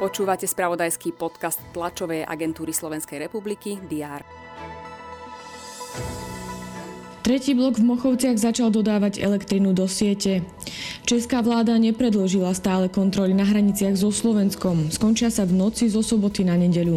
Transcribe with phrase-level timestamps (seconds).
[0.00, 4.24] Počúvate spravodajský podcast tlačovej agentúry Slovenskej republiky DR.
[7.20, 10.40] Tretí blok v Mochovciach začal dodávať elektrinu do siete.
[11.04, 14.88] Česká vláda nepredložila stále kontroly na hraniciach so Slovenskom.
[14.88, 16.96] Skončia sa v noci zo soboty na nedeľu.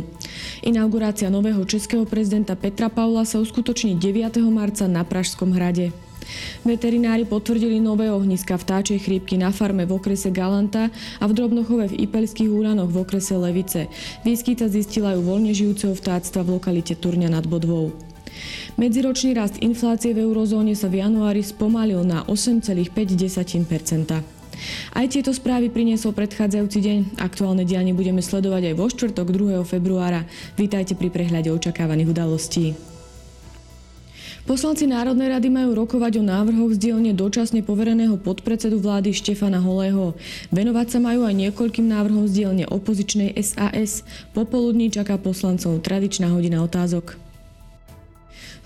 [0.63, 4.39] Inaugurácia nového českého prezidenta Petra Paula sa uskutoční 9.
[4.47, 5.91] marca na Pražskom hrade.
[6.63, 10.87] Veterinári potvrdili nové ohniska vtáčej chrípky na farme v okrese Galanta
[11.19, 13.91] a v Drobnochove v Ipelských úranoch v okrese Levice.
[14.23, 17.91] Výskyt sa zistila aj u voľne žijúceho vtáctva v lokalite Turňa nad Bodvou.
[18.81, 24.41] Medziročný rast inflácie v eurozóne sa v januári spomalil na 8,5%
[24.93, 26.99] aj tieto správy priniesol predchádzajúci deň.
[27.19, 29.59] Aktuálne dianie budeme sledovať aj vo štvrtok 2.
[29.67, 30.23] februára.
[30.55, 32.92] Vítajte pri prehľade očakávaných udalostí.
[34.43, 40.19] Poslanci Národnej rady majú rokovať o návrhoch z dielne dočasne povereného podpredsedu vlády Štefana Holého.
[40.51, 44.03] Venovať sa majú aj niekoľkým návrhom z dielne opozičnej SAS.
[44.35, 47.15] Popoludní čaká poslancov tradičná hodina otázok.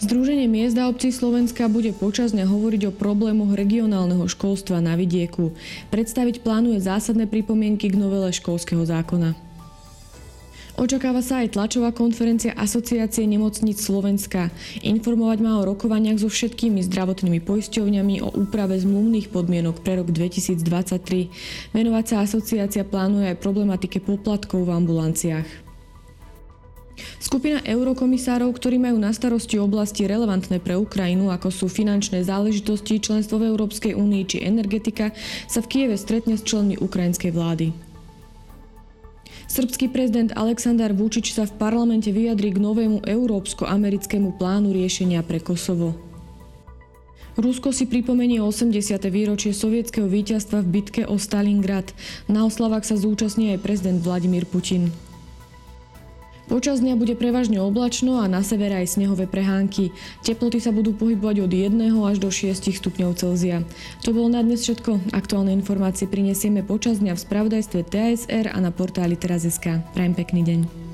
[0.02, 5.54] Združenie miest a obcí Slovenska bude počasne hovoriť o problémoch regionálneho školstva na vidieku.
[5.94, 9.47] Predstaviť plánuje zásadné pripomienky k novele školského zákona.
[10.78, 14.54] Očakáva sa aj tlačová konferencia Asociácie nemocníc Slovenska.
[14.86, 21.74] Informovať má o rokovaniach so všetkými zdravotnými poisťovňami o úprave zmluvných podmienok pre rok 2023.
[21.74, 25.50] Venovať sa asociácia plánuje aj problematike poplatkov v ambulanciách.
[27.18, 33.42] Skupina eurokomisárov, ktorí majú na starosti oblasti relevantné pre Ukrajinu, ako sú finančné záležitosti, členstvo
[33.42, 35.10] v Európskej únii či energetika,
[35.50, 37.87] sa v Kieve stretne s členmi ukrajinskej vlády.
[39.48, 45.96] Srbský prezident Aleksandar Vučič sa v parlamente vyjadrí k novému európsko-americkému plánu riešenia pre Kosovo.
[47.40, 48.98] Rusko si pripomenie 80.
[49.08, 51.96] výročie sovietského víťazstva v bitke o Stalingrad.
[52.28, 54.92] Na oslavách sa zúčastní aj prezident Vladimír Putin.
[56.48, 59.92] Počas dňa bude prevažne oblačno a na severe aj snehové prehánky.
[60.24, 63.68] Teploty sa budú pohybovať od 1 až do 6 stupňov Celzia.
[64.08, 65.12] To bolo na dnes všetko.
[65.12, 69.84] Aktuálne informácie prinesieme počas dňa v spravodajstve TSR a na portáli teraz.sk.
[69.92, 70.87] Prajem pekný deň.